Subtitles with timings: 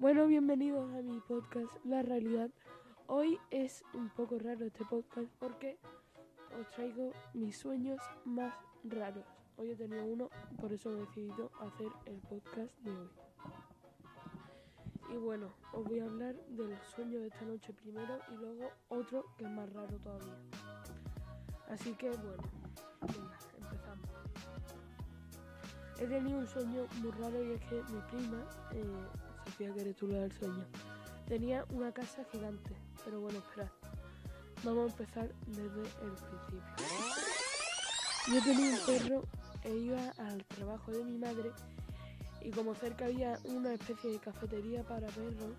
[0.00, 2.50] Bueno, bienvenidos a mi podcast La Realidad.
[3.06, 5.78] Hoy es un poco raro este podcast porque
[6.60, 8.52] os traigo mis sueños más
[8.82, 9.24] raros.
[9.56, 10.30] Hoy he tenido uno,
[10.60, 13.08] por eso he decidido hacer el podcast de hoy.
[15.14, 18.70] Y bueno, os voy a hablar de los sueños de esta noche primero y luego
[18.88, 20.38] otro que es más raro todavía.
[21.68, 22.42] Así que bueno,
[23.00, 24.08] venga, empezamos.
[26.00, 28.84] He tenido un sueño muy raro y es que mi prima, eh,
[29.44, 30.64] Sofía que eres tú la del sueño,
[31.26, 32.74] tenía una casa gigante.
[33.04, 33.68] Pero bueno, esperad.
[34.62, 36.62] Vamos a empezar desde el principio.
[38.32, 39.22] Yo tenía un perro
[39.64, 41.52] e iba al trabajo de mi madre
[42.40, 45.54] y como cerca había una especie de cafetería para perros,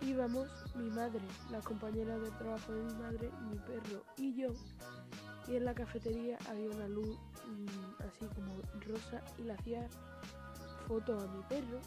[0.00, 4.48] íbamos mi madre, las compañeras de trabajo de mi madre, mi perro y yo.
[5.48, 8.54] Y en la cafetería había una luz mmm, así como
[8.86, 9.88] rosa y le hacía
[10.86, 11.80] foto a mi perro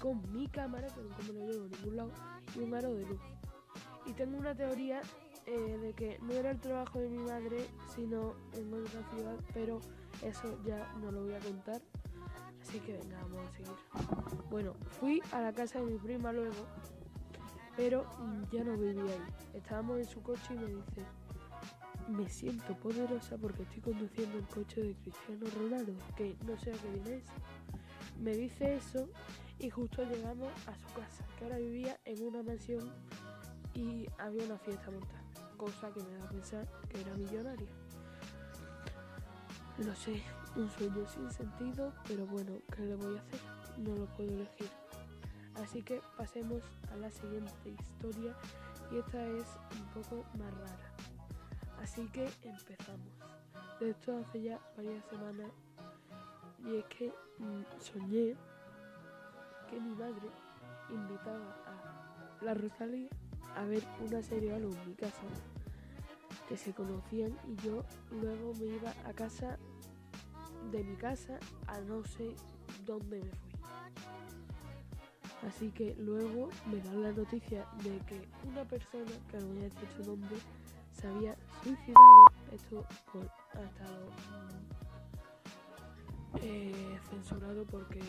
[0.00, 2.10] con mi cámara, que nunca me lo llevo a ningún lado,
[2.54, 3.20] y un aro de luz.
[4.06, 5.00] Y tengo una teoría
[5.46, 9.80] eh, de que no era el trabajo de mi madre, sino en otra ciudad, pero
[10.22, 11.82] eso ya no lo voy a contar.
[12.62, 14.44] Así que venga, vamos a seguir.
[14.50, 16.66] Bueno, fui a la casa de mi prima luego,
[17.76, 18.06] pero
[18.50, 19.34] ya no vivía ahí.
[19.54, 21.02] Estábamos en su coche y me dice,
[22.08, 26.74] me siento poderosa porque estoy conduciendo el coche de Cristiano Ronaldo, que no sé a
[26.74, 27.32] qué viene eso.
[28.20, 29.08] Me dice eso
[29.58, 32.92] y justo llegamos a su casa, que ahora vivía en una mansión
[33.74, 35.24] y había una fiesta montada,
[35.56, 37.68] cosa que me da a pensar que era millonaria.
[39.78, 40.22] Lo sé,
[40.56, 43.40] un sueño sin sentido, pero bueno, ¿qué le voy a hacer?
[43.78, 44.70] No lo puedo elegir.
[45.56, 48.36] Así que pasemos a la siguiente historia
[48.92, 50.92] y esta es un poco más rara.
[51.82, 53.12] Así que empezamos.
[53.80, 55.50] De esto hace ya varias semanas
[56.64, 58.36] y es que mmm, soñé
[59.68, 60.28] que mi madre
[60.90, 63.08] invitaba a la Rosalía
[63.56, 65.26] a ver una serie algo en mi casa
[66.48, 69.58] que se conocían y yo luego me iba a casa
[70.70, 72.34] de mi casa a no sé
[72.84, 73.54] dónde me fui.
[75.46, 79.64] Así que luego me dan la noticia de que una persona, que no voy a
[79.64, 80.36] decir su nombre,
[80.92, 82.24] se había suicidado.
[82.50, 84.83] Esto pues, ha estado mm,
[86.42, 88.00] eh, censurado porque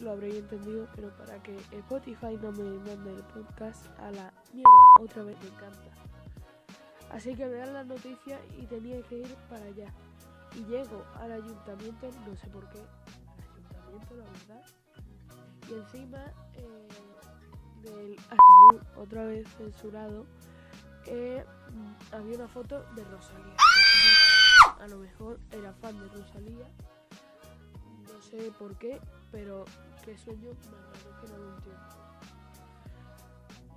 [0.00, 4.70] lo habréis entendido, pero para que Spotify no me mande el podcast a la mierda,
[5.00, 5.90] otra vez me encanta.
[7.10, 9.92] Así que me dan la noticia y tenía que ir para allá.
[10.54, 14.66] Y llego al ayuntamiento, no sé por qué, al ayuntamiento, la verdad.
[15.68, 16.24] Y encima
[16.54, 16.88] eh,
[17.82, 20.26] del ataúd, otra vez censurado,
[21.06, 21.44] eh,
[22.12, 23.56] había una foto de Rosalía.
[24.80, 26.68] A lo mejor era fan de Rosalía,
[28.36, 29.00] sé por qué,
[29.32, 29.64] pero
[30.04, 31.80] qué sueño más que no lo entiendo.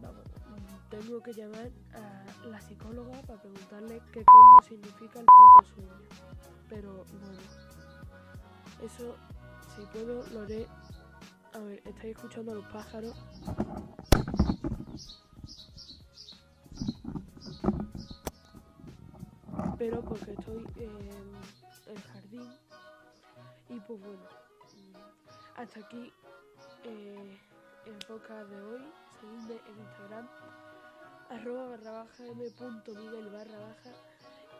[0.01, 0.23] Vamos,
[0.89, 5.93] tengo que llamar a la psicóloga para preguntarle qué coño significa el puto sueño.
[6.69, 7.39] Pero bueno,
[8.83, 9.15] eso
[9.75, 10.67] si puedo lo haré.
[11.53, 13.15] A ver, estáis escuchando a los pájaros.
[19.77, 20.91] Pero porque estoy en
[21.87, 22.51] el jardín
[23.69, 24.48] y pues bueno,
[25.59, 26.13] hasta aquí
[26.85, 27.37] eh,
[27.85, 28.81] el podcast de hoy.
[29.19, 30.29] Seguidme en Instagram,
[31.29, 33.91] arroba barra baja m punto miguel barra baja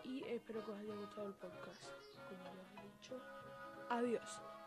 [0.04, 1.84] y espero que os haya gustado el podcast.
[2.28, 3.22] Como ya os he dicho,
[3.90, 4.59] adiós.